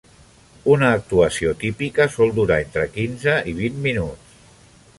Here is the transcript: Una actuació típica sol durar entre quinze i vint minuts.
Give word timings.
Una 0.75 0.87
actuació 0.99 1.51
típica 1.63 2.07
sol 2.15 2.33
durar 2.39 2.57
entre 2.65 2.87
quinze 2.97 3.37
i 3.53 3.57
vint 3.61 3.79
minuts. 3.85 4.35